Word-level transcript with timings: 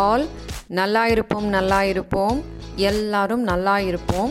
All 0.00 0.22
நல்லா 0.78 1.00
இருப்போம் 1.12 1.46
நல்லா 1.54 1.78
இருப்போம். 1.92 2.36
எல்லாரும் 2.90 3.42
நல்லா 3.50 3.74
இருப்போம். 3.88 4.30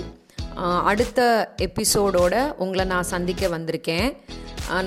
அடுத்த 0.91 1.19
எபிசோடோட 1.65 2.35
உங்களை 2.63 2.83
நான் 2.91 3.11
சந்திக்க 3.11 3.47
வந்திருக்கேன். 3.55 4.07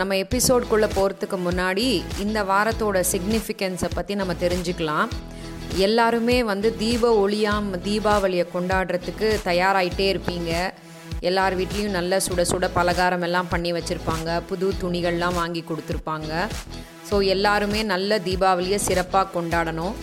நம்ம 0.01 0.17
எபிசோட்குள்ளே 0.25 0.89
போகிறதுக்கு 0.97 1.39
முன்னாடி 1.47 1.87
இந்த 2.25 2.41
வாரத்தோட 2.51 3.01
சிக்னிஃபிகன்ஸை 3.13 3.91
பற்றி 3.95 4.15
நம்ம 4.21 4.35
தெரிஞ்சுக்கலாம். 4.45 5.13
எல்லாருமே 5.87 6.39
வந்து 6.51 6.69
தீப 6.83 7.13
ஒளியாம் 7.25 7.69
தீபாவளியை 7.87 8.47
கொண்டாடுறதுக்கு 8.57 9.29
தயாராகிட்டே 9.51 10.09
இருப்பீங்க. 10.15 10.53
எல்லார் 11.31 11.57
வீட்லேயும் 11.61 11.97
நல்ல 11.99 12.19
சுட 12.27 12.43
சுட 12.51 12.67
பலகாரம் 12.79 13.25
எல்லாம் 13.29 13.53
பண்ணி 13.53 13.71
வச்சுருப்பாங்க. 13.77 14.31
புது 14.51 14.67
துணிகள்லாம் 14.83 15.39
வாங்கி 15.41 15.65
கொடுத்துருப்பாங்க. 15.71 16.33
ஸோ 17.11 17.17
எல்லாருமே 17.35 17.81
நல்ல 17.93 18.19
தீபாவளியை 18.27 18.81
சிறப்பாக 18.89 19.33
கொண்டாடணும். 19.37 19.95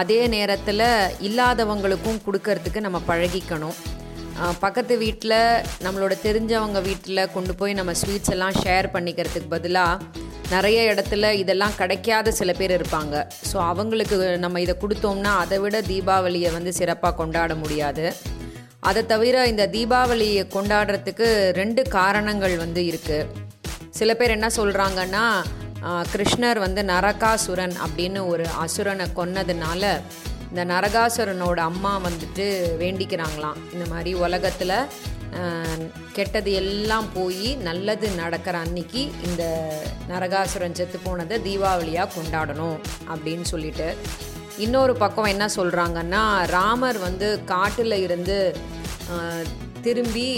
அதே 0.00 0.20
நேரத்தில் 0.34 0.86
இல்லாதவங்களுக்கும் 1.28 2.22
கொடுக்கறதுக்கு 2.26 2.80
நம்ம 2.86 2.98
பழகிக்கணும். 3.10 3.76
பக்கத்து 4.64 4.94
வீட்டில் 5.02 5.38
நம்மளோட 5.84 6.14
தெரிஞ்சவங்க 6.26 6.80
வீட்டில் 6.88 7.30
கொண்டு 7.36 7.52
போய் 7.60 7.78
நம்ம 7.78 7.92
ஸ்வீட்ஸ் 8.00 8.32
எல்லாம் 8.34 8.58
ஷேர் 8.62 8.88
பண்ணிக்கிறதுக்கு 8.94 9.48
பதிலாக 9.54 10.24
நிறைய 10.54 10.78
இடத்துல 10.92 11.30
இதெல்லாம் 11.42 11.74
கிடைக்காத 11.80 12.32
சில 12.40 12.50
பேர் 12.58 12.74
இருப்பாங்க. 12.76 13.14
ஸோ 13.48 13.56
அவங்களுக்கு 13.70 14.16
நம்ம 14.44 14.60
இதை 14.64 14.74
கொடுத்தோம்னா 14.82 15.32
அதை 15.44 15.58
விட 15.64 15.80
தீபாவளியை 15.90 16.52
வந்து 16.58 16.72
சிறப்பாக 16.80 17.16
கொண்டாட 17.20 17.54
முடியாது. 17.62 18.06
அதை 18.88 19.02
தவிர 19.12 19.36
இந்த 19.52 19.64
தீபாவளியை 19.76 20.44
கொண்டாடுறதுக்கு 20.56 21.28
ரெண்டு 21.60 21.82
காரணங்கள் 21.98 22.56
வந்து 22.64 22.82
இருக்குது 22.90 23.46
சில 23.98 24.12
பேர் 24.18 24.36
என்ன 24.36 24.48
சொல்கிறாங்கன்னா 24.58 25.24
கிருஷ்ணர் 26.12 26.58
வந்து 26.58 26.82
நரகாசுரன் 26.82 27.74
அப்படின்னு 27.84 28.20
ஒரு 28.26 28.46
அசுரனை 28.64 29.06
கொன்னதுனால 29.18 29.82
இந்த 30.50 30.62
நரகாசுரனோட 30.64 31.58
அம்மா 31.70 31.92
வந்துட்டு 32.06 32.46
வேண்டிக்கிறாங்களாம். 32.82 33.58
இந்த 33.72 33.84
மாதிரி 33.90 34.12
உலகத்தில் 34.14 34.76
கெட்டது 36.16 36.52
எல்லாம் 36.60 37.08
போய் 37.14 37.50
நல்லது 37.66 38.06
நடக்கிற 38.20 38.58
அன்னைக்கு 38.58 39.02
இந்த 39.26 39.42
நரகாசுரன் 40.12 40.76
செத்து 40.78 40.98
போனதை 40.98 41.36
தீபாவளியாக 41.46 42.12
கொண்டாடணும் 42.16 42.78
அப்படின்னு 43.12 43.46
சொல்லிட்டு. 43.52 43.88
இன்னொரு 44.64 44.94
பக்கம் 45.02 45.30
என்ன 45.34 45.46
சொல்கிறாங்கன்னா 45.56 46.22
ராமர் 46.56 46.98
வந்து 46.98 47.28
காட்டில் 47.52 47.96
இருந்து 48.06 48.38
திரும்பி 49.86 50.28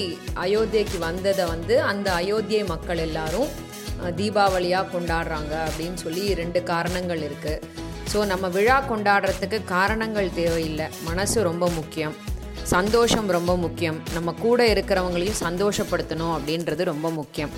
அயோத்தியைக்கு 0.44 0.98
வந்ததை 0.98 1.44
வந்து 1.44 1.77
அந்த 1.91 2.08
அயோத்தியை 2.20 2.64
மக்கள் 2.66 3.02
எல்லாரும் 3.06 3.50
தீபாவளியாக 4.19 4.91
கொண்டாடுறாங்க 4.95 5.55
அப்படின்னு 5.69 5.98
சொல்லி 6.05 6.25
ரெண்டு 6.41 6.61
காரணங்கள் 6.73 7.23
இருக்குது 7.29 7.62
ஸோ 8.12 8.19
நம்ம 8.33 8.47
விழா 8.56 8.77
கொண்டாடுறதுக்கு 8.91 9.59
காரணங்கள் 9.77 10.29
தேவையில்லை. 10.41 10.87
மனசு 11.09 11.39
ரொம்ப 11.48 11.65
முக்கியம். 11.79 12.15
சந்தோஷம் 12.75 13.28
ரொம்ப 13.37 13.53
முக்கியம். 13.65 13.98
நம்ம 14.17 14.33
கூட 14.45 14.61
இருக்கிறவங்களையும் 14.73 15.41
சந்தோஷப்படுத்தணும் 15.47 16.34
அப்படின்றது 16.37 16.83
ரொம்ப 16.93 17.11
முக்கியம். 17.19 17.53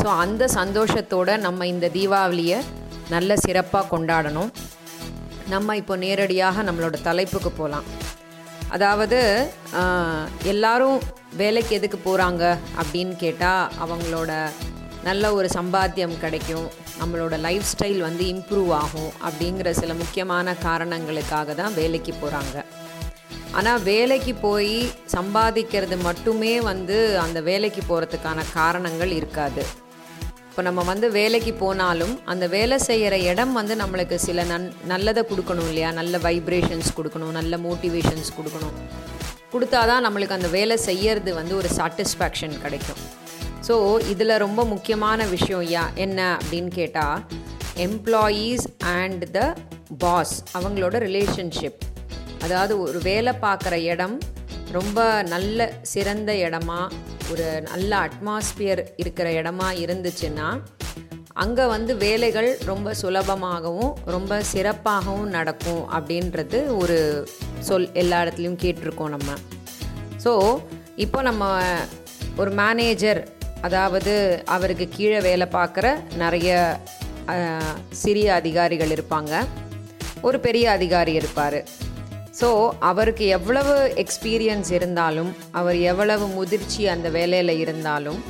ஸோ 0.00 0.06
அந்த 0.24 0.48
சந்தோஷத்தோடு 0.60 1.34
நம்ம 1.46 1.66
இந்த 1.72 1.88
தீபாவளியை 1.96 2.58
நல்ல 3.14 3.36
சிறப்பாக 3.46 3.90
கொண்டாடணும். 3.94 4.52
நம்ம 5.54 5.76
இப்போ 5.80 5.94
நேரடியாக 6.04 6.62
நம்மளோட 6.68 6.96
தலைப்புக்கு 7.08 7.50
போகலாம் 7.60 7.88
அதாவது 8.74 9.18
எல்லாரும் 10.52 10.98
வேலைக்கு 11.40 11.72
எதுக்கு 11.78 11.98
போகிறாங்க 12.06 12.44
அப்படின்னு 12.80 13.14
கேட்டால் 13.24 13.72
அவங்களோட 13.84 14.32
நல்ல 15.06 15.24
ஒரு 15.38 15.48
சம்பாத்தியம் 15.56 16.16
கிடைக்கும். 16.22 16.66
நம்மளோட 17.00 17.34
லைஃப் 17.46 17.66
ஸ்டைல் 17.72 18.00
வந்து 18.06 18.24
இம்ப்ரூவ் 18.34 18.70
ஆகும் 18.82 19.12
அப்படிங்கிற 19.26 19.70
சில 19.80 19.94
முக்கியமான 20.02 20.54
காரணங்களுக்காக 20.66 21.54
தான் 21.60 21.76
வேலைக்கு 21.80 22.12
போகிறாங்க 22.22 22.56
ஆனால் 23.58 23.82
வேலைக்கு 23.88 24.32
போய் 24.44 24.76
சம்பாதிக்கிறது 25.16 25.96
மட்டுமே 26.06 26.52
வந்து 26.68 26.96
அந்த 27.24 27.38
வேலைக்கு 27.48 27.82
போகிறதுக்கான 27.88 28.44
காரணங்கள் 28.58 29.12
இருக்காது. 29.18 29.64
இப்போ 30.48 30.62
நம்ம 30.68 30.82
வந்து 30.90 31.06
வேலைக்கு 31.18 31.52
போனாலும் 31.62 32.14
அந்த 32.32 32.44
வேலை 32.56 32.76
செய்கிற 32.88 33.14
இடம் 33.30 33.52
வந்து 33.58 33.74
நம்மளுக்கு 33.82 34.16
சில 34.26 34.44
நன் 34.52 34.66
நல்லதை 34.92 35.22
கொடுக்கணும் 35.30 35.68
இல்லையா? 35.70 35.90
நல்ல 36.00 36.18
வைப்ரேஷன்ஸ் 36.26 36.90
கொடுக்கணும் 36.98 37.36
நல்ல 37.38 37.56
மோட்டிவேஷன்ஸ் 37.66 38.30
கொடுக்கணும். 38.38 38.76
கொடுத்தாதான் 39.52 40.04
நம்மளுக்கு 40.06 40.38
அந்த 40.38 40.50
வேலை 40.58 40.78
செய்யறது 40.88 41.32
வந்து 41.40 41.54
ஒரு 41.60 41.70
சாட்டிஸ்ஃபேக்ஷன் 41.78 42.56
கிடைக்கும். 42.64 43.02
ஸோ 43.66 43.74
இதில் 44.08 44.36
ரொம்ப 44.36 44.64
முக்கியமான 44.64 45.26
விஷயம் 45.26 45.62
யா 45.62 45.94
என்ன 45.94 46.38
அப்படின்னு 46.42 46.68
கேட்டால் 46.68 47.20
எம்ப்ளாயீஸ் 47.76 48.64
அண்ட் 48.80 49.30
த 49.30 49.56
பாஸ் 49.98 50.44
அவங்களோட 50.58 50.98
ரிலேஷன்ஷிப் 50.98 51.80
அதாவது 52.38 52.80
ஒரு 52.80 52.98
வேலை 52.98 53.32
பார்க்குற 53.42 53.74
இடம் 53.82 54.18
ரொம்ப 54.72 55.22
நல்ல 55.22 55.72
சிறந்த 55.82 56.32
இடமா 56.32 56.80
ஒரு 57.30 57.62
நல்ல 57.62 58.08
அட்மாஸ்பியர் 58.08 58.82
இருக்கிற 58.96 59.30
இடமா 59.32 59.68
இருந்துச்சுன்னா 59.74 60.48
அங்கே 61.34 61.66
வந்து 61.66 61.96
வேலைகள் 61.96 62.58
ரொம்ப 62.64 62.94
சுலபமாகவும் 63.02 63.92
ரொம்ப 64.04 64.42
சிறப்பாகவும் 64.54 65.30
நடக்கும் 65.30 65.90
அப்படின்றது 65.90 66.76
ஒரு 66.76 66.98
சொல் 67.60 67.92
எல்லா 67.92 68.22
இடத்துலையும் 68.22 68.60
கேட்டிருக்கோம் 68.62 69.08
நம்ம. 69.08 69.30
ஸோ 70.24 70.32
இப்போ 70.96 71.22
நம்ம 71.22 71.44
ஒரு 72.36 72.50
மேனேஜர் 72.50 73.20
அதாவது 73.64 74.14
அவருக்கு 74.56 74.88
கீழே 74.96 75.20
வேலை 75.20 75.46
பார்க்குற 75.56 75.86
நிறைய 76.22 76.50
சிறிய 78.02 78.28
அதிகாரிகள் 78.40 78.92
இருப்பாங்க. 78.96 79.32
ஒரு 80.20 80.38
பெரிய 80.46 80.66
அதிகாரி 80.70 81.12
இருப்பார். 81.20 81.58
ஸோ 82.40 82.48
அவருக்கு 82.90 83.24
எவ்வளவு 83.36 83.74
எக்ஸ்பீரியன்ஸ் 84.02 84.70
இருந்தாலும் 84.78 85.30
அவர் 85.58 85.78
எவ்வளவு 85.90 86.24
முதிர்ச்சி 86.38 86.82
அந்த 86.94 87.08
வேலையில் 87.08 87.60
இருந்தாலும் 87.64 88.20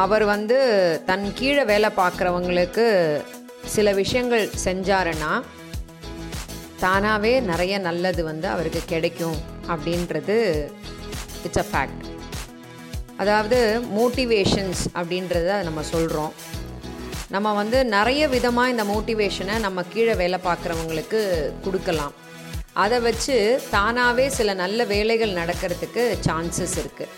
அவர் 0.00 0.24
வந்து 0.24 0.58
தன் 1.10 1.26
கீழே 1.34 1.64
வேலை 1.64 1.90
பார்க்குறவங்களுக்கு 2.00 2.86
சில 3.74 3.92
விஷயங்கள் 3.92 4.44
செஞ்சாருன்னா 4.64 5.32
தானாகவே 6.80 7.32
நிறைய 7.50 7.74
நல்லது 7.88 8.24
வந்து 8.24 8.48
அவருக்கு 8.48 8.82
கிடைக்கும் 8.86 9.38
அப்படின்றது 9.68 10.36
இட்ஸ் 11.46 11.62
அ 11.64 11.66
ஃபேக்ட் 11.70 12.04
அதாவது 13.22 13.58
மோட்டிவேஷன்ஸ் 13.98 14.82
அப்படின்றத 14.98 15.50
நம்ம 15.68 15.82
சொல்கிறோம் 15.94 16.32
நம்ம 17.34 17.52
வந்து 17.60 17.78
நிறைய 17.96 18.22
விதமாக 18.34 18.72
இந்த 18.72 18.84
மோட்டிவேஷனை 18.92 19.54
நம்ம 19.66 19.82
கீழே 19.92 20.14
வேலை 20.22 20.38
பார்க்குறவங்களுக்கு 20.48 21.20
கொடுக்கலாம். 21.64 22.14
அதை 22.84 22.98
வச்சு 23.06 23.36
தானாகவே 23.74 24.26
சில 24.38 24.54
நல்ல 24.62 24.84
வேலைகள் 24.92 25.38
நடக்கிறதுக்கு 25.40 26.02
சான்சஸ் 26.26 26.76
இருக்குது 26.82 27.14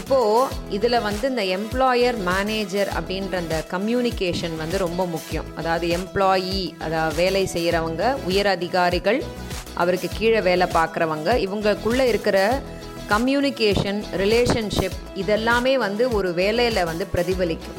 இப்போது 0.00 0.52
இதில் 0.76 1.04
வந்து 1.06 1.26
இந்த 1.32 1.42
எம்ப்ளாயர் 1.56 2.16
மேனேஜர் 2.28 2.90
அப்படின்ற 2.98 3.34
அந்த 3.42 3.56
கம்யூனிகேஷன் 3.74 4.56
வந்து 4.62 4.76
ரொம்ப 4.86 5.02
முக்கியம். 5.14 5.48
அதாவது 5.60 5.86
எம்ப்ளாயி 5.98 6.62
அதாவது 6.86 7.16
வேலை 7.22 7.44
செய்கிறவங்க 7.54 8.02
உயர் 8.30 8.50
அதிகாரிகள் 8.56 9.20
அவருக்கு 9.82 10.08
கீழே 10.18 10.40
வேலை 10.48 10.66
பார்க்குறவங்க 10.78 11.30
இவங்களுக்குள்ளே 11.46 12.06
இருக்கிற 12.12 12.38
கம்யூனிகேஷன் 13.12 13.98
ரிலேஷன்ஷிப் 14.22 14.98
இதெல்லாமே 15.22 15.74
வந்து 15.86 16.04
ஒரு 16.18 16.28
வேலையில் 16.38 16.88
வந்து 16.90 17.04
பிரதிபலிக்கும். 17.14 17.78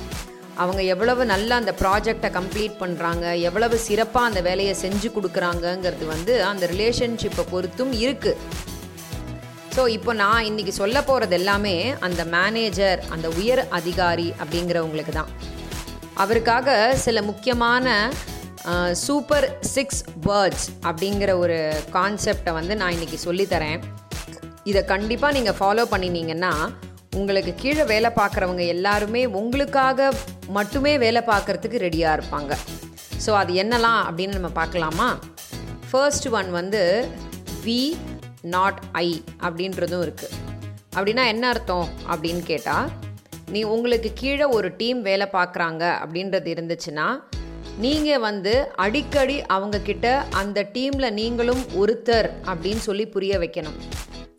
அவங்க 0.64 0.82
எவ்வளவு 0.94 1.24
நல்லா 1.32 1.56
அந்த 1.62 1.72
ப்ராஜெக்டை 1.82 2.30
கம்ப்ளீட் 2.36 2.76
பண்ணுறாங்க 2.82 3.26
எவ்வளவு 3.48 3.78
சிறப்பாக 3.88 4.30
அந்த 4.30 4.42
வேலையை 4.48 4.74
செஞ்சு 4.84 5.10
கொடுக்குறாங்கங்கிறது 5.16 6.06
வந்து 6.14 6.34
அந்த 6.52 6.68
ரிலேஷன்ஷிப்பை 6.74 7.46
பொறுத்தும் 7.54 7.92
இருக்குது 8.04 8.64
ஸோ 9.76 9.84
இப்போ 9.96 10.12
நான் 10.22 10.46
இன்னைக்கு 10.50 10.74
சொல்ல 10.82 10.98
போகிறது 11.10 11.36
எல்லாமே 11.40 11.76
அந்த 12.08 12.22
மேனேஜர் 12.36 13.00
அந்த 13.16 13.28
உயர் 13.40 13.64
அதிகாரி 13.80 14.30
அப்படிங்கிறவங்களுக்கு 14.42 15.16
தான். 15.20 15.34
அவருக்காக 16.24 16.78
சில 17.06 17.22
முக்கியமான 17.32 17.98
சூப்பர் 19.06 19.48
சிக்ஸ் 19.74 20.02
வேர்ட்ஸ் 20.28 20.68
அப்படிங்கிற 20.90 21.32
ஒரு 21.44 21.58
கான்செப்டை 21.98 22.54
வந்து 22.60 22.74
நான் 22.82 22.96
இன்னைக்கு 22.98 23.20
சொல்லித்தரேன். 23.28 23.82
இதை 24.70 24.82
கண்டிப்பாக 24.92 25.36
நீங்கள் 25.38 25.58
ஃபாலோ 25.58 25.84
பண்ணினீங்கன்னா 25.92 26.52
உங்களுக்கு 27.20 27.52
கீழே 27.62 27.84
வேலை 27.92 28.10
பார்க்குறவங்க 28.20 28.64
எல்லாருமே 28.76 29.22
உங்களுக்காக 29.40 30.08
மட்டுமே 30.58 30.94
வேலை 31.04 31.22
பார்க்குறதுக்கு 31.30 31.78
ரெடியாக 31.84 32.16
இருப்பாங்க. 32.18 32.54
ஸோ 33.26 33.32
அது 33.42 33.52
என்னலாம் 33.64 34.02
அப்படின்னு 34.08 34.38
நம்ம 34.38 34.52
பார்க்கலாமா? 34.62 35.08
ஃபர்ஸ்ட் 35.90 36.28
ஒன் 36.40 36.50
வந்து 36.60 36.82
வி 37.66 37.80
நாட் 38.56 38.80
ஐ 39.04 39.10
அப்படின்றதும் 39.48 40.04
இருக்குது 40.06 40.36
அப்படின்னா 40.96 41.24
என்ன 41.34 41.46
அர்த்தம் 41.54 41.88
அப்படின்னு 42.12 42.44
கேட்டால் 42.52 42.90
நீ 43.54 43.62
உங்களுக்கு 43.76 44.10
கீழே 44.22 44.46
ஒரு 44.58 44.70
டீம் 44.82 45.02
வேலை 45.10 45.28
பார்க்குறாங்க 45.38 45.84
அப்படின்றது 46.04 46.50
இருந்துச்சுன்னா 46.56 47.08
நீங்கள் 47.84 48.24
வந்து 48.28 48.54
அடிக்கடி 48.86 49.38
அவங்கக்கிட்ட 49.56 50.08
அந்த 50.42 50.60
டீமில் 50.76 51.16
நீங்களும் 51.20 51.64
ஒருத்தர் 51.82 52.30
அப்படின்னு 52.52 52.84
சொல்லி 52.90 53.06
புரிய 53.16 53.34
வைக்கணும். 53.44 53.80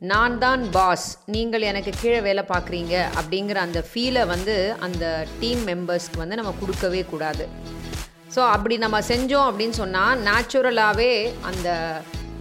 நான் 0.00 0.34
தான் 0.43 0.62
பாஸ் 0.75 1.04
நீங்கள் 1.34 1.64
எனக்கு 1.69 1.93
கீழே 2.00 2.19
வேலை 2.26 2.43
பார்க்குறீங்க 2.50 2.94
அப்படிங்கிற 3.19 3.58
அந்த 3.66 3.81
ஃபீலை 3.88 4.22
வந்து 4.32 4.54
அந்த 4.87 5.04
டீம் 5.40 5.62
மெம்பர்ஸ்க்கு 5.69 6.20
வந்து 6.22 6.38
நம்ம 6.40 6.52
கொடுக்கவே 6.60 7.00
கூடாது. 7.12 7.44
ஸோ 8.34 8.40
அப்படி 8.54 8.76
நம்ம 8.84 8.98
செஞ்சோம் 9.10 9.48
அப்படின்னு 9.50 9.76
சொன்னால் 9.82 10.20
நேச்சுரலாகவே 10.26 11.10
அந்த 11.50 11.69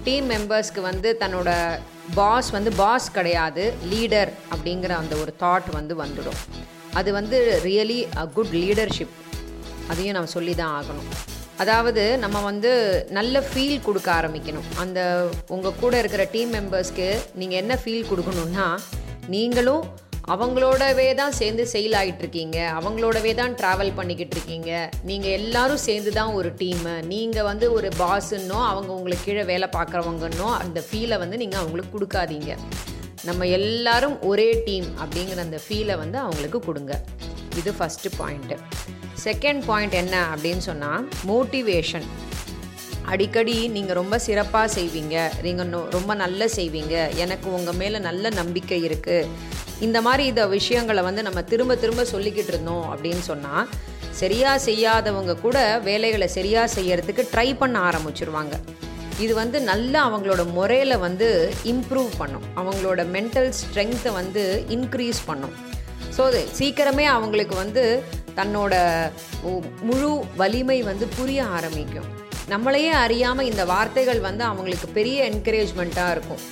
டீம் 0.07 0.27
மெம்பர்ஸ்க்கு 0.33 0.81
வந்து 0.89 1.11
தன்னோட 1.21 1.51
பாஸ் 2.19 2.49
வந்து 2.57 2.73
பாஸ் 2.81 3.07
கிடையாது 3.17 3.63
லீடர் 3.93 4.33
அப்படிங்கிற 4.53 4.93
அந்த 5.01 5.15
ஒரு 5.23 5.33
தாட் 5.43 5.69
வந்து 5.79 5.95
வந்துடும். 6.03 6.41
அது 7.01 7.11
வந்து 7.19 7.39
ரியலி 7.67 7.99
அ 8.23 8.25
குட் 8.35 8.53
லீடர்ஷிப் 8.63 9.15
அதையும் 9.91 10.17
நம்ம 10.17 10.33
சொல்லி 10.37 10.55
தான் 10.61 10.75
ஆகணும். 10.81 11.09
அதாவது 11.63 12.03
நம்ம 12.23 12.37
வந்து 12.49 12.71
நல்ல 13.17 13.35
ஃபீல் 13.49 13.77
கொடுக்க 13.85 14.09
ஆரம்பிக்கணும். 14.19 14.69
அந்த 14.83 14.99
உங்கள் 15.55 15.77
கூட 15.83 15.93
இருக்கிற 16.01 16.23
டீம் 16.33 16.51
மெம்பர்ஸ்க்கு 16.57 17.07
நீங்கள் 17.41 17.59
என்ன 17.61 17.73
ஃபீல் 17.83 18.09
கொடுக்கணுன்னா 18.09 18.65
நீங்களும் 19.35 19.85
அவங்களோடவே 20.33 21.05
தான் 21.19 21.35
சேர்ந்து 21.39 21.63
செயல் 21.73 21.95
ஆகிட்டுருக்கீங்க 21.99 22.57
அவங்களோடவே 22.77 23.31
தான் 23.39 23.55
ட்ராவல் 23.59 23.91
பண்ணிக்கிட்டு 23.99 24.35
இருக்கீங்க. 24.37 24.71
நீங்கள் 25.09 25.35
எல்லாரும் 25.39 25.81
சேர்ந்து 25.87 26.11
தான் 26.19 26.31
ஒரு 26.39 26.49
டீமு 26.61 26.93
நீங்கள் 27.11 27.47
வந்து 27.49 27.65
ஒரு 27.77 27.89
பாஸுன்னோ 28.01 28.59
அவங்க 28.71 28.91
உங்களுக்கு 28.97 29.27
கீழே 29.27 29.43
வேலை 29.51 29.69
பார்க்குறவங்கன்னோ 29.77 30.49
அந்த 30.63 30.81
ஃபீலை 30.87 31.19
வந்து 31.23 31.39
நீங்கள் 31.43 31.61
அவங்களுக்கு 31.61 31.95
கொடுக்காதீங்க. 31.95 32.51
நம்ம 33.29 33.45
எல்லாரும் 33.59 34.17
ஒரே 34.31 34.49
டீம் 34.67 34.89
அப்படிங்கிற 35.03 35.45
அந்த 35.47 35.59
ஃபீலை 35.65 35.97
வந்து 36.03 36.19
அவங்களுக்கு 36.25 36.61
கொடுங்க. 36.69 36.95
இது 37.61 37.71
ஃபஸ்ட்டு 37.79 38.15
பாயிண்ட்டு 38.19 38.57
செகண்ட் 39.25 39.62
பாயிண்ட் 39.69 39.95
என்ன 40.04 40.16
அப்படின்னு 40.33 40.63
சொன்னால் 40.69 41.04
மோட்டிவேஷன் 41.30 42.07
அடிக்கடி 43.12 43.56
நீங்கள் 43.75 43.98
ரொம்ப 44.00 44.16
சிறப்பாக 44.27 44.68
செய்வீங்க 44.77 45.16
நீங்கள் 45.45 45.74
ரொம்ப 45.98 46.12
நல்லா 46.24 46.48
செய்வீங்க 46.57 46.95
எனக்கு 47.24 47.48
உங்கள் 47.57 47.77
மேலே 47.81 48.00
நல்ல 48.07 48.30
நம்பிக்கை 48.39 48.80
இருக்குது 48.88 49.30
இந்த 49.86 49.98
மாதிரி 50.07 50.24
இந்த 50.31 50.44
விஷயங்களை 50.56 51.01
வந்து 51.07 51.22
நம்ம 51.27 51.39
திரும்ப 51.51 51.75
திரும்ப 51.83 52.06
சொல்லிக்கிட்டு 52.13 52.51
இருந்தோம் 52.54 52.88
அப்படின்னு 52.94 53.24
சொன்னால் 53.31 53.69
சரியாக 54.22 54.63
செய்யாதவங்க 54.68 55.33
கூட 55.45 55.57
வேலைகளை 55.88 56.27
சரியாக 56.38 56.74
செய்யறதுக்கு 56.75 57.24
ட்ரை 57.31 57.50
பண்ண 57.62 57.77
ஆரம்பிச்சிருவாங்க. 57.89 58.56
இது 59.24 59.33
வந்து 59.42 59.57
நல்லா 59.72 60.00
அவங்களோட 60.07 60.44
முறையில் 60.57 61.01
வந்து 61.06 61.27
இம்ப்ரூவ் 61.74 62.12
பண்ணும். 62.22 62.45
அவங்களோட 62.62 63.01
மென்டல் 63.16 63.50
ஸ்ட்ரென்த்தை 63.60 64.12
வந்து 64.19 64.44
இன்க்ரீஸ் 64.75 65.22
பண்ணும். 65.30 65.56
ஸோ 66.16 66.22
அது 66.30 66.42
சீக்கிரமே 66.60 67.06
அவங்களுக்கு 67.16 67.56
வந்து 67.63 67.83
தன்னோட 68.39 68.73
முழு 69.89 70.11
வலிமை 70.41 70.79
வந்து 70.89 71.07
புரிய 71.17 71.39
ஆரம்பிக்கும். 71.57 72.07
நம்மளையே 72.53 72.93
அறியாமல் 73.05 73.49
இந்த 73.51 73.63
வார்த்தைகள் 73.73 74.21
வந்து 74.29 74.43
அவங்களுக்கு 74.51 74.87
பெரிய 74.97 75.17
என்கரேஜ்மெண்ட்டாக 75.31 76.13
இருக்கும். 76.15 76.43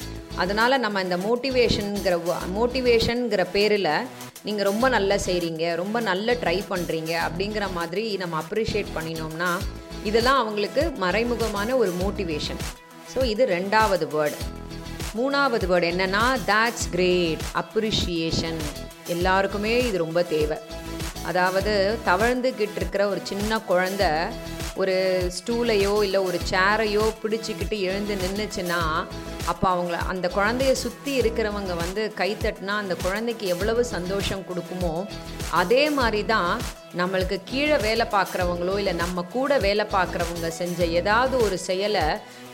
அதனால் 0.43 0.83
நம்ம 0.83 1.01
இந்த 1.05 1.17
மோட்டிவேஷனுங்கிற 1.25 2.15
மோட்டிவேஷனுங்கிற 2.57 3.43
பேரில் 3.55 3.91
நீங்கள் 4.47 4.67
ரொம்ப 4.69 4.85
நல்லா 4.95 5.17
செய்கிறீங்க 5.25 5.65
ரொம்ப 5.81 5.97
நல்ல 6.07 6.33
ட்ரை 6.43 6.55
பண்ணுறீங்க 6.71 7.11
அப்படிங்கிற 7.25 7.65
மாதிரி 7.77 8.05
நம்ம 8.21 8.37
அப்ரிஷியேட் 8.43 8.89
பண்ணினோம்னா 8.95 9.51
இதெல்லாம் 10.09 10.39
அவங்களுக்கு 10.43 10.83
மறைமுகமான 11.03 11.77
ஒரு 11.81 11.91
மோட்டிவேஷன் 12.01 12.61
ஸோ 13.11 13.19
இது 13.33 13.43
ரெண்டாவது 13.57 14.07
வேர்டு 14.15 14.39
மூணாவது 15.17 15.65
வேர்டு 15.71 15.87
என்னன்னா 15.93 16.23
தேட்ஸ் 16.51 16.87
கிரேட் 16.95 17.43
அப்ரிஷியேஷன் 17.61 18.61
எல்லாருக்குமே 19.15 19.73
இது 19.89 19.97
ரொம்ப 20.05 20.21
தேவை. 20.33 20.57
அதாவது 21.23 21.97
தவழ்ந்துக்கிட்டு 22.05 22.75
இருக்கிற 22.75 23.07
ஒரு 23.07 23.19
சின்ன 23.23 23.59
குழந்த 23.69 24.27
ஒரு 24.75 24.95
ஸ்டூலையோ 25.37 26.03
இல்லை 26.03 26.19
ஒரு 26.19 26.39
சேரையோ 26.49 27.13
பிடிச்சிக்கிட்டு 27.23 27.79
எழுந்து 27.79 28.15
நின்றுச்சுன்னா 28.15 29.05
அப்போ 29.45 29.75
அவங்கள 29.75 29.91
அந்த 30.07 30.31
குழந்தைய 30.35 30.71
சுற்றி 30.71 31.19
இருக்கிறவங்க 31.19 31.75
வந்து 31.75 32.13
கைத்தட்டினா 32.17 32.75
அந்த 32.75 32.95
குழந்தைக்கு 32.95 33.47
எவ்வளவு 33.47 33.85
சந்தோஷம் 33.85 34.41
கொடுக்குமோ 34.41 35.05
அதே 35.51 35.89
மாதிரி 35.89 36.25
தான் 36.25 36.61
நம்மளுக்கு 36.97 37.41
கீழே 37.45 37.77
வேலை 37.77 38.05
பார்க்குறவங்களோ 38.11 38.77
இல்லை 38.77 38.93
நம்ம 38.93 39.23
கூட 39.23 39.57
வேலை 39.57 39.85
பார்க்குறவங்க 39.85 40.47
செஞ்ச 40.47 40.85
ஏதாவது 40.85 41.43
ஒரு 41.43 41.57
செயலை 41.57 42.01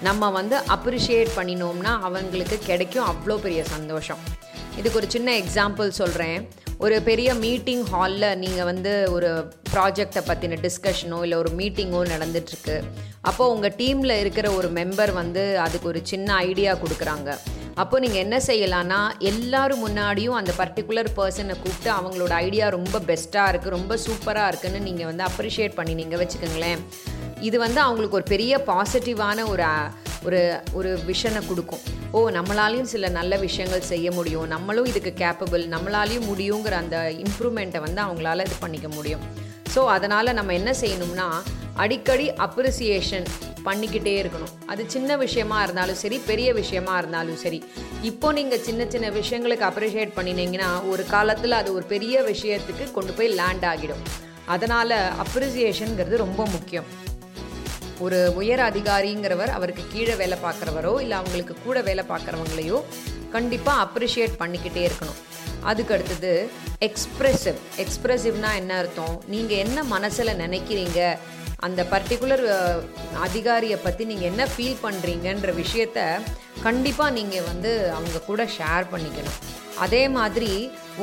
நம்ம 0.01 0.29
வந்து 0.29 0.57
அப்ரிஷியேட் 0.57 1.31
பண்ணினோம்னா 1.35 1.99
அவங்களுக்கு 1.99 2.59
கிடைக்கும் 2.59 3.05
அவ்வளோ 3.05 3.37
பெரிய 3.37 3.63
சந்தோஷம். 3.63 4.17
இதுக்கு 4.77 4.97
ஒரு 4.97 5.09
சின்ன 5.09 5.31
எக்ஸாம்பிள் 5.31 5.89
சொல்கிறேன் 5.89 6.49
ஒரு 6.85 6.97
பெரிய 7.07 7.29
மீட்டிங் 7.43 7.81
ஹாலில் 7.91 8.37
நீங்கள் 8.41 8.67
வந்து 8.69 8.91
ஒரு 9.15 9.29
ப்ராஜெக்டை 9.71 10.21
பற்றின 10.27 10.57
டிஸ்கஷனோ 10.65 11.17
இல்லை 11.25 11.37
ஒரு 11.37 11.49
மீட்டிங்கோ 11.57 12.01
நடந்துட்டுருக்கு. 12.11 12.75
அப்போது 13.29 13.51
உங்கள் 13.55 13.75
டீமில் 13.81 14.13
இருக்கிற 14.21 14.47
ஒரு 14.59 14.69
மெம்பர் 14.77 15.11
வந்து 15.19 15.43
அதுக்கு 15.65 15.89
ஒரு 15.91 16.01
சின்ன 16.11 16.37
ஐடியா 16.49 16.73
கொடுக்குறாங்க. 16.83 17.29
அப்போ 17.83 17.95
நீங்கள் 18.03 18.23
என்ன 18.25 18.37
செய்யலான்னா 18.47 19.01
எல்லாரும் 19.31 19.83
முன்னாடியும் 19.85 20.37
அந்த 20.39 20.53
பர்டிகுலர் 20.61 21.11
பர்சனை 21.19 21.55
கூப்பிட்டு 21.63 21.91
அவங்களோட 21.99 22.33
ஐடியா 22.47 22.67
ரொம்ப 22.77 23.01
பெஸ்ட்டாக 23.09 23.51
இருக்குது 23.51 23.75
ரொம்ப 23.77 23.97
சூப்பராக 24.05 24.51
இருக்குதுன்னு 24.51 24.87
நீங்கள் 24.89 25.09
வந்து 25.11 25.25
அப்ரிஷியேட் 25.29 25.77
பண்ணி 25.79 25.95
நீங்கள் 26.01 26.21
வச்சுக்கோங்களேன். 26.23 26.81
இது 27.49 27.59
வந்து 27.65 27.79
அவங்களுக்கு 27.87 28.19
ஒரு 28.21 28.29
பெரிய 28.35 28.53
பாசிட்டிவான 28.71 29.47
ஒரு 29.49 29.65
ஒரு 30.27 30.39
ஒரு 30.79 30.89
விஷனை 31.09 31.41
கொடுக்கும். 31.49 31.83
ஓ 32.17 32.19
நம்மளாலையும் 32.37 32.89
சில 32.93 33.09
நல்ல 33.19 33.33
விஷயங்கள் 33.47 33.89
செய்ய 33.91 34.07
முடியும். 34.17 34.47
நம்மளும் 34.53 34.89
இதுக்கு 34.91 35.11
கேப்பபிள் 35.23 35.63
நம்மளாலையும் 35.75 36.27
முடியுங்கிற 36.31 36.75
அந்த 36.83 36.97
இம்ப்ரூவ்மெண்ட்டை 37.25 37.81
வந்து 37.85 38.01
அவங்களால 38.05 38.45
இது 38.47 38.57
பண்ணிக்க 38.63 38.89
முடியும். 38.97 39.23
ஸோ 39.75 39.81
அதனால் 39.97 40.37
நம்ம 40.39 40.53
என்ன 40.59 40.71
செய்யணும்னா 40.83 41.27
அடிக்கடி 41.83 42.25
அப்ரிசியேஷன் 42.45 43.27
பண்ணிக்கிட்டே 43.67 44.13
இருக்கணும். 44.21 44.53
அது 44.71 44.81
சின்ன 44.93 45.17
விஷயமா 45.23 45.57
இருந்தாலும் 45.65 45.99
சரி 46.01 46.17
பெரிய 46.29 46.49
விஷயமா 46.59 46.93
இருந்தாலும் 47.01 47.39
சரி. 47.43 47.59
இப்போ 48.09 48.27
நீங்கள் 48.37 48.63
சின்ன 48.67 48.85
சின்ன 48.93 49.07
விஷயங்களுக்கு 49.19 49.65
அப்ரிஷியேட் 49.69 50.17
பண்ணினீங்கன்னா 50.17 50.69
ஒரு 50.91 51.05
காலத்தில் 51.13 51.59
அது 51.61 51.69
ஒரு 51.77 51.85
பெரிய 51.93 52.21
விஷயத்துக்கு 52.31 52.87
கொண்டு 52.97 53.13
போய் 53.17 53.35
லேண்ட் 53.39 53.67
ஆகிடும். 53.73 54.03
அதனால் 54.55 54.95
அப்ரிசியேஷனுங்கிறது 55.23 56.23
ரொம்ப 56.25 56.41
முக்கியம். 56.55 56.89
ஒரு 58.05 58.19
உயர் 58.41 58.61
அதிகாரிங்கிறவர் 58.69 59.51
அவருக்கு 59.57 59.83
கீழே 59.93 60.15
வேலை 60.21 60.37
பார்க்குறவரோ 60.45 60.93
இல்லை 61.03 61.15
அவங்களுக்கு 61.21 61.55
கூட 61.65 61.77
வேலை 61.89 62.03
பார்க்குறவங்களையோ 62.11 62.77
கண்டிப்பாக 63.35 63.83
அப்ரிஷியேட் 63.85 64.39
பண்ணிக்கிட்டே 64.41 64.83
இருக்கணும். 64.89 65.19
அதுக்கு 65.69 65.93
அடுத்தது 65.95 66.31
எக்ஸ்ப்ரெசிவ் 66.87 67.59
எக்ஸ்ப்ரெசிவ்னா 67.83 68.51
என்ன 68.61 68.71
அர்த்தம்? 68.81 69.15
நீங்கள் 69.33 69.61
என்ன 69.65 69.83
மனசில் 69.95 70.39
நினைக்கிறீங்க? 70.43 70.99
அந்த 71.67 71.81
பர்டிகுலர் 71.93 72.43
அதிகாரியை 73.27 73.77
பற்றி 73.85 74.03
நீங்கள் 74.11 74.29
என்ன 74.31 74.43
ஃபீல் 74.51 74.83
பண்ணுறீங்கன்ற 74.85 75.53
விஷயத்த 75.63 75.99
கண்டிப்பாக 76.67 77.15
நீங்கள் 77.17 77.47
வந்து 77.51 77.71
அவங்க 77.97 78.25
கூட 78.29 78.43
ஷேர் 78.57 78.85
பண்ணிக்கணும். 78.93 79.39
அதே 79.85 80.03
மாதிரி 80.17 80.51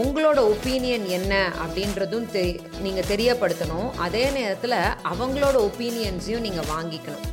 உங்களோட 0.03 0.39
ஒப்பீனியன் 0.53 1.07
என்ன 1.19 1.33
அப்படின்றதும் 1.65 2.27
தெ 2.35 2.45
நீங்கள் 2.85 3.09
தெரியப்படுத்தணும். 3.13 3.89
அதே 4.07 4.25
நேரத்தில் 4.31 4.79
அவங்களோட 5.13 5.57
ஒப்பீனியன்ஸையும் 5.69 6.47
நீங்கள் 6.47 6.71
வாங்கிக்கணும். 6.75 7.27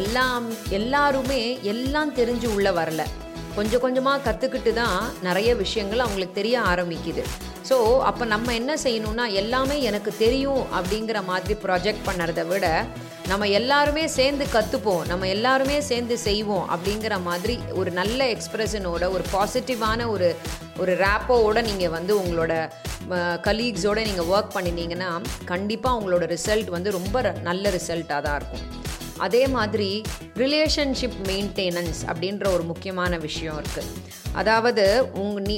எல்லாம் 0.00 0.46
எல்லாருமே 0.78 1.40
எல்லாம் 1.72 2.14
தெரிஞ்சு 2.14 2.48
உள்ளே 2.56 2.72
வரல. 2.80 3.04
கொஞ்சம் 3.56 3.82
கொஞ்சமாக 3.84 4.24
கற்றுக்கிட்டு 4.26 4.72
தான் 4.72 4.98
நிறைய 5.28 5.50
விஷயங்கள் 5.64 6.04
அவங்களுக்கு 6.04 6.40
தெரிய 6.40 6.56
ஆரம்பிக்குது. 6.72 7.22
ஸோ 7.68 7.76
அப்போ 8.08 8.24
நம்ம 8.34 8.48
என்ன 8.60 8.72
செய்யணும்னா 8.84 9.24
எல்லாமே 9.42 9.76
எனக்கு 9.88 10.10
தெரியும் 10.24 10.62
அப்படிங்கிற 10.78 11.18
மாதிரி 11.30 11.54
ப்ராஜெக்ட் 11.64 12.06
பண்ணுறத 12.08 12.42
விட 12.46 12.66
நம்ம 13.30 13.46
எல்லாருமே 13.58 14.04
சேர்ந்து 14.18 14.44
கற்றுப்போம் 14.52 15.02
நம்ம 15.06 15.26
எல்லாருமே 15.28 15.76
சேர்ந்து 15.88 16.16
செய்வோம் 16.18 16.68
அப்படிங்கிற 16.74 17.14
மாதிரி 17.26 17.56
ஒரு 17.80 17.90
நல்ல 17.90 18.20
எக்ஸ்பிரஷனோட 18.34 19.04
ஒரு 19.16 19.24
பாசிட்டிவான 19.34 20.06
ஒரு 20.14 20.28
ஒரு 20.78 20.92
ரேப்போவோட 21.04 21.62
நீங்கள் 21.62 21.94
வந்து 21.96 22.12
உங்களோட 22.22 22.52
கலீக்ஸோடு 23.46 24.02
நீங்கள் 24.04 24.28
ஒர்க் 24.34 24.54
பண்ணினீங்கன்னா 24.56 25.10
கண்டிப்பாக 25.44 25.98
உங்களோட 26.00 26.24
ரிசல்ட் 26.34 26.70
வந்து 26.70 26.90
ரொம்ப 26.90 27.16
நல்ல 27.42 27.70
ரிசல்ட்டாக 27.70 28.20
தான் 28.20 28.36
இருக்கும். 28.36 28.64
அதே 29.18 29.46
மாதிரி 29.46 29.90
ரிலேஷன்ஷிப் 30.36 31.18
மெயின்டெனன்ஸ் 31.26 32.00
அப்படின்ற 32.06 32.46
ஒரு 32.52 32.62
முக்கியமான 32.62 33.16
விஷயம் 33.16 33.58
இருக்குது 33.62 33.94
அதாவது 34.34 34.84
உங் 35.12 35.34
நீ 35.42 35.56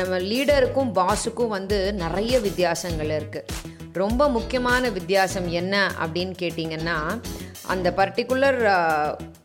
நம்ம 0.00 0.18
லீடருக்கும் 0.18 0.92
பாஸுக்கும் 0.98 1.54
வந்து 1.56 1.78
நிறைய 1.92 2.34
வித்தியாசங்கள் 2.38 3.10
இருக்குது 3.18 3.70
ரொம்ப 3.92 4.28
முக்கியமான 4.28 4.90
வித்தியாசம் 4.90 5.48
என்ன 5.60 5.74
அப்படின்னு 6.02 6.34
கேட்டிங்கன்னா 6.42 6.98
அந்த 7.66 7.88
பர்டிகுலர் 7.96 8.60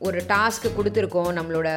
ஒரு 0.05 0.19
டாஸ்க்கு 0.31 0.69
கொடுத்துருக்கோம் 0.77 1.31
நம்மளோட 1.37 1.69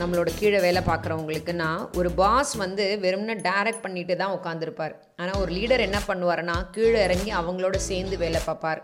நம்மளோட 0.00 0.30
கீழே 0.38 0.58
வேலை 0.64 0.80
பார்க்குறவங்களுக்குன்னா 0.88 1.68
ஒரு 1.98 2.08
பாஸ் 2.20 2.52
வந்து 2.62 2.84
வெறும்னா 3.04 3.34
டைரக்ட் 3.46 3.84
பண்ணிட்டு 3.84 4.14
தான் 4.22 4.34
உட்காந்துருப்பார் 4.38 4.94
ஆனால் 5.20 5.40
ஒரு 5.42 5.50
லீடர் 5.56 5.86
என்ன 5.86 5.98
பண்ணுவாருன்னா 6.08 6.56
கீழே 6.74 7.00
இறங்கி 7.06 7.30
அவங்களோட 7.40 7.76
சேர்ந்து 7.88 8.16
வேலை 8.24 8.40
பார்ப்பார். 8.46 8.82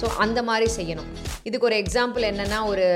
ஸோ 0.00 0.08
அந்த 0.24 0.42
மாதிரி 0.48 0.68
செய்யணும். 0.78 1.10
இதுக்கு 1.48 1.68
ஒரு 1.70 1.78
எக்ஸாம்பிள் 1.82 2.28
என்னென்னா 2.32 2.60
ஒரு 2.72 2.86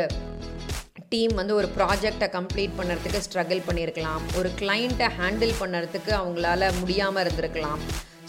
டீம் 1.13 1.35
வந்து 1.41 1.55
ஒரு 1.61 1.69
ப்ராஜெக்டை 1.79 2.29
கம்ப்ளீட் 2.39 2.77
பண்ணுறதுக்கு 2.79 3.25
ஸ்ட்ரகிள் 3.27 3.67
பண்ணியிருக்கலாம் 3.69 4.23
ஒரு 4.39 4.51
கிளைண்ட்டை 4.61 5.09
ஹேண்டில் 5.19 5.55
பண்ணுறதுக்கு 5.63 6.13
அவங்களால 6.21 6.71
முடியாமல் 6.81 7.23
இருந்திருக்கலாம். 7.25 7.81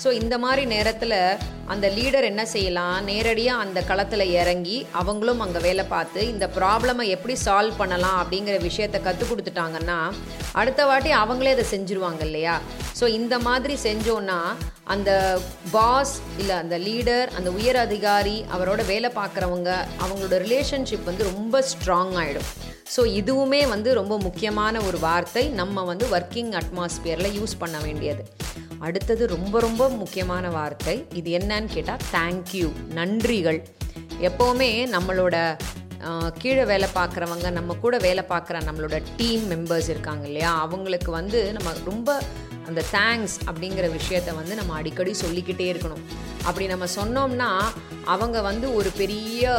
ஸோ 0.03 0.11
இந்த 0.21 0.35
மாதிரி 0.45 0.63
நேரத்தில் 0.75 1.17
அந்த 1.71 1.87
லீடர் 1.89 2.25
என்ன 2.29 2.45
செய்யலாம்? 2.45 3.03
நேரடியாக 3.03 3.61
அந்த 3.65 3.81
களத்தில் 3.81 4.31
இறங்கி 4.41 4.85
அவங்களும் 4.91 5.39
அங்கே 5.39 5.59
வேலை 5.59 5.85
பார்த்து 5.85 6.27
இந்த 6.27 6.49
ப்ராப்ளமை 6.57 7.05
எப்படி 7.15 7.35
சால்வ் 7.45 7.77
பண்ணலாம் 7.77 8.17
அப்படிங்கிற 8.23 8.55
விஷயத்த 8.69 9.01
கற்றுக் 9.01 9.31
கொடுத்துட்டாங்கன்னா 9.31 10.11
அடுத்த 10.51 10.85
வாட்டி 10.85 11.11
அவங்களே 11.11 11.53
அதை 11.55 11.65
செஞ்சுருவாங்க 11.71 12.21
இல்லையா? 12.21 12.59
ஸோ 12.99 13.07
இந்த 13.07 13.39
மாதிரி 13.39 13.77
செஞ்சோன்னா 13.83 14.39
அந்த 14.83 15.39
பாஸ் 15.71 16.21
இல்லை 16.37 16.55
அந்த 16.55 16.77
லீடர் 16.77 17.27
அந்த 17.37 17.51
உயர் 17.51 17.77
அதிகாரி 17.77 18.45
அவரோட 18.57 18.85
வேலை 18.85 19.11
பார்க்குறவங்க 19.15 19.71
அவங்களோட 20.03 20.37
ரிலேஷன்ஷிப் 20.45 21.09
வந்து 21.11 21.23
ரொம்ப 21.23 21.63
ஸ்ட்ராங் 21.71 22.15
ஆகிடும் 22.23 22.49
ஸோ 22.95 23.01
இதுவுமே 23.19 23.67
வந்து 23.67 23.93
ரொம்ப 23.93 24.17
முக்கியமான 24.17 24.81
ஒரு 24.81 24.99
வார்த்தை. 24.99 25.43
நம்ம 25.49 25.83
வந்து 25.83 26.05
ஒர்க்கிங் 26.05 26.51
அட்மாஸ்பியரில் 26.61 27.35
யூஸ் 27.39 27.55
பண்ண 27.59 27.77
வேண்டியது. 27.79 28.42
அடுத்தது 28.87 29.23
ரொம்ப 29.35 29.55
ரொம்ப 29.65 29.83
முக்கியமான 30.01 30.49
வார்த்தை. 30.57 30.95
இது 31.19 31.29
என்னன்னு 31.39 31.69
கேட்டால் 31.75 32.03
தேங்க்யூ 32.15 32.67
நன்றிகள். 32.99 33.59
எப்போவுமே 34.29 34.69
நம்மளோட 34.95 35.35
கீழே 36.41 36.63
வேலை 36.71 36.87
பார்க்குறவங்க 36.95 37.47
நம்ம 37.57 37.75
கூட 37.83 37.95
வேலை 38.05 38.23
பார்க்குற 38.31 38.57
நம்மளோட 38.69 38.95
டீம் 39.19 39.43
மெம்பர்ஸ் 39.51 39.89
இருக்காங்க 39.93 40.25
இல்லையா? 40.29 40.49
அவங்களுக்கு 40.63 41.11
வந்து 41.19 41.39
நம்ம 41.57 41.71
ரொம்ப 41.89 42.17
அந்த 42.69 42.81
தேங்க்ஸ் 42.95 43.35
அப்படிங்கிற 43.49 43.85
விஷயத்த 43.97 44.33
வந்து 44.39 44.53
நம்ம 44.59 44.73
அடிக்கடி 44.79 45.13
சொல்லிக்கிட்டே 45.23 45.67
இருக்கணும். 45.73 46.03
அப்படி 46.47 46.65
நம்ம 46.73 46.85
சொன்னோம்னா 46.99 47.49
அவங்க 48.13 48.37
வந்து 48.49 48.67
ஒரு 48.79 48.89
பெரிய 49.01 49.51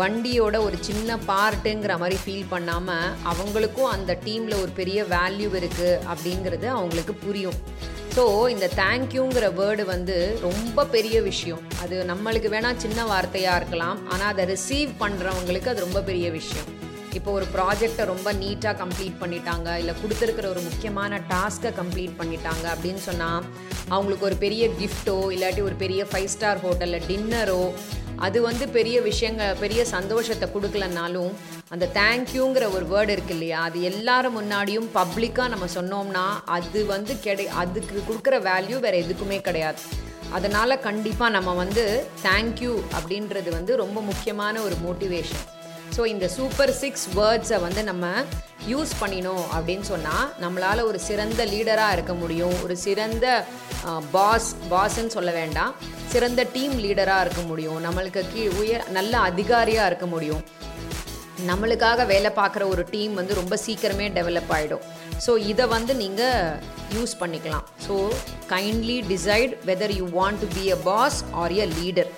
வண்டியோட 0.00 0.56
ஒரு 0.66 0.76
சின்ன 0.88 1.16
பார்ட்டுங்கிற 1.30 1.94
மாதிரி 2.02 2.16
ஃபீல் 2.22 2.52
பண்ணாமல் 2.54 3.12
அவங்களுக்கும் 3.32 3.92
அந்த 3.96 4.12
டீமில் 4.24 4.60
ஒரு 4.62 4.72
பெரிய 4.80 5.00
வேல்யூ 5.16 5.50
இருக்குது 5.60 6.00
அப்படிங்கிறது 6.12 6.68
அவங்களுக்கு 6.78 7.14
புரியும். 7.26 7.58
ஸோ 8.16 8.24
இந்த 8.52 8.66
தேங்க்யூங்கிற 8.80 9.46
வேர்டு 9.58 9.84
வந்து 9.92 10.16
ரொம்ப 10.44 10.84
பெரிய 10.92 11.16
விஷயம். 11.30 11.62
அது 11.82 11.96
நம்மளுக்கு 12.10 12.48
வேணால் 12.52 12.80
சின்ன 12.84 13.04
வார்த்தையாக 13.10 13.58
இருக்கலாம். 13.60 13.98
ஆனால் 14.12 14.30
அதை 14.32 14.44
ரிசீவ் 14.52 14.90
பண்ணுறவங்களுக்கு 15.00 15.70
அது 15.72 15.84
ரொம்ப 15.86 16.02
பெரிய 16.08 16.26
விஷயம். 16.36 16.68
இப்போ 17.18 17.30
ஒரு 17.38 17.46
ப்ராஜெக்டை 17.56 18.04
ரொம்ப 18.12 18.28
நீட்டாக 18.42 18.74
கம்ப்ளீட் 18.82 19.18
பண்ணிட்டாங்க. 19.22 19.68
இல்லை 19.80 19.94
கொடுத்துருக்கிற 20.02 20.46
ஒரு 20.54 20.62
முக்கியமான 20.68 21.20
டாஸ்க்கை 21.32 21.72
கம்ப்ளீட் 21.80 22.14
பண்ணிட்டாங்க 22.20 22.64
அப்படின்னு 22.74 23.02
சொன்னால் 23.08 23.44
அவங்களுக்கு 23.94 24.28
ஒரு 24.30 24.38
பெரிய 24.44 24.64
கிஃப்ட்டோ 24.80 25.18
இல்லாட்டி 25.36 25.62
ஒரு 25.70 25.78
பெரிய 25.84 26.04
ஃபைவ் 26.12 26.32
ஸ்டார் 26.36 26.62
ஹோட்டலில் 26.64 27.06
டின்னரோ 27.10 27.62
அது 28.24 28.38
வந்து 28.48 28.64
பெரிய 28.76 28.96
விஷயங்க 29.08 29.44
பெரிய 29.62 29.80
சந்தோஷத்தை 29.94 30.46
கொடுக்கலனாலும் 30.54 31.32
அந்த 31.74 31.88
தேங்க்யூங்கிற 31.98 32.64
ஒரு 32.76 32.86
வேர்டு 32.92 33.14
இருக்கு 33.16 33.34
இல்லையா 33.36 33.60
அது 33.68 33.78
எல்லாரும் 33.90 34.36
முன்னாடியும் 34.38 34.88
பப்ளிக்காக 34.98 35.52
நம்ம 35.54 35.68
சொன்னோம்னா 35.76 36.26
அது 36.56 36.80
வந்து 36.86 37.14
கிடை 37.26 37.46
அதுக்கு 37.62 38.02
கொடுக்குற 38.08 38.36
வேல்யூ 38.48 38.78
வேறு 38.86 39.02
எதுக்குமே 39.04 39.38
கிடையாது. 39.48 39.82
அதனால் 40.36 40.82
கண்டிப்பாக 40.86 41.34
நம்ம 41.36 41.50
வந்து 41.62 41.82
தேங்க்யூ 42.22 42.72
அப்படின்றது 42.98 43.50
வந்து 43.50 43.72
ரொம்ப 43.82 43.98
முக்கியமான 44.10 44.60
ஒரு 44.60 44.76
மோட்டிவேஷன் 44.86 45.44
ஸோ 45.94 46.02
இந்த 46.12 46.26
சூப்பர் 46.36 46.72
சிக்ஸ் 46.82 47.06
வேர்ட்ஸை 47.18 47.58
வந்து 47.64 47.82
நம்ம 47.90 48.06
யூஸ் 48.72 48.92
பண்ணினோம் 49.00 49.44
அப்படின்னு 49.54 49.86
சொன்னால் 49.90 50.26
நம்மளால் 50.44 50.86
ஒரு 50.90 50.98
சிறந்த 51.08 51.42
லீடராக 51.52 51.94
இருக்க 51.96 52.14
முடியும். 52.22 52.56
ஒரு 52.64 52.74
சிறந்த 52.84 53.26
பாஸ் 54.16 54.48
பாஸ்ன்னு 54.72 55.14
சொல்ல 55.16 55.30
வேண்டாம். 55.40 55.72
சிறந்த 56.12 56.42
டீம் 56.54 56.74
லீடராக 56.84 57.24
இருக்க 57.26 57.42
முடியும். 57.50 57.80
நம்மளுக்கு 57.86 58.22
கீ 58.32 58.44
உயர் 58.62 58.84
நல்ல 58.98 59.14
அதிகாரியாக 59.30 59.90
இருக்க 59.90 60.08
முடியும். 60.14 60.44
நம்மளுக்காக 61.50 62.06
வேலை 62.12 62.30
பார்க்குற 62.40 62.64
ஒரு 62.72 62.82
டீம் 62.92 63.14
வந்து 63.20 63.32
ரொம்ப 63.38 63.54
சீக்கிரமே 63.64 64.06
டெவலப் 64.18 64.52
ஆகிடும் 64.56 64.84
ஸோ 65.24 65.32
இதை 65.52 65.64
வந்து 65.74 65.92
நீங்கள் 66.02 66.54
யூஸ் 66.96 67.14
பண்ணிக்கலாம். 67.22 67.66
So 67.86 67.94
kindly 68.52 68.96
decide 69.12 69.52
whether 69.70 69.94
you 69.98 70.06
want 70.18 70.40
to 70.44 70.48
be 70.58 70.64
a 70.76 70.78
boss 70.90 71.18
or 71.42 71.54
a 71.64 71.66
leader 71.78 72.10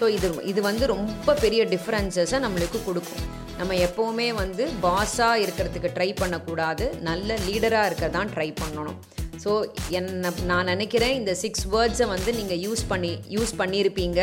so 0.00 0.06
இது 0.16 0.28
இது 0.50 0.60
வந்து 0.70 0.84
ரொம்ப 0.96 1.34
பெரிய 1.44 1.62
டிஃப்ரென்சஸை 1.74 2.38
நம்மளுக்கு 2.46 2.80
கொடுக்கும். 2.88 3.24
நம்ம 3.60 3.74
எப்போவுமே 3.86 4.28
வந்து 4.42 4.66
பாஸாக 4.84 5.40
இருக்கிறதுக்கு 5.44 5.88
ட்ரை 5.96 6.10
பண்ணக்கூடாது. 6.20 6.84
நல்ல 7.08 7.34
லீடராக 7.48 7.88
இருக்க 7.90 8.06
தான் 8.18 8.30
ட்ரை 8.36 8.50
பண்ணணும். 8.60 8.98
ஸோ 9.42 9.50
என்ன 9.98 10.30
நான் 10.48 10.70
நினைக்கிறேன் 10.72 11.14
இந்த 11.18 11.32
சிக்ஸ் 11.42 11.66
வேர்ட்ஸை 11.74 12.06
வந்து 12.14 12.30
நீங்கள் 12.38 12.60
யூஸ் 12.64 12.82
பண்ணி 12.90 13.12
யூஸ் 13.36 13.52
பண்ணியிருப்பீங்க 13.60 14.20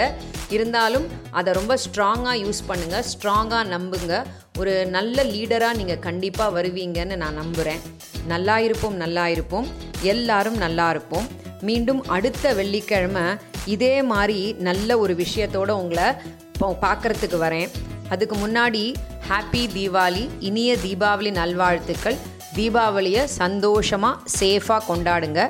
இருந்தாலும் 0.55 1.07
அதை 1.39 1.49
ரொம்ப 1.59 1.75
ஸ்ட்ராங்காக 1.85 2.35
யூஸ் 2.43 2.61
பண்ணுங்கள் 2.69 3.05
ஸ்ட்ராங்காக 3.13 3.63
நம்புங்க. 3.75 4.19
ஒரு 4.61 4.73
நல்ல 4.97 5.23
லீடராக 5.33 5.77
நீங்கள் 5.79 6.03
கண்டிப்பாக 6.07 6.55
வருவீங்கன்னு 6.57 7.17
நான் 7.23 7.39
நம்புகிறேன் 7.41 7.81
நல்லா 8.33 8.55
இருப்போம் 8.67 8.95
நல்லா 9.03 9.25
இருப்போம். 9.35 9.67
எல்லாரும் 10.13 10.57
நல்லா 10.65 10.87
இருப்போம். 10.95 11.27
மீண்டும் 11.67 12.01
அடுத்த 12.15 12.53
வெள்ளிக்கிழமை 12.57 13.25
இதே 13.75 13.95
மாதிரி 14.11 14.39
நல்ல 14.67 14.97
ஒரு 15.03 15.13
விஷயத்தோட 15.23 15.71
உங்களை 15.81 16.07
பார்க்குறதுக்கு 16.85 17.37
வரேன். 17.45 17.69
அதுக்கு 18.09 18.35
முன்னாடி 18.35 18.83
ஹாப்பி 19.29 19.63
தீபாவளி 19.75 20.23
இனிய 20.39 20.77
தீபாவளி 20.85 21.31
நல்வாழ்த்துக்கள். 21.31 22.17
தீபாவளியை 22.55 23.23
சந்தோஷமாக 23.23 24.21
சேஃபாக 24.39 24.87
கொண்டாடுங்க. 24.89 25.41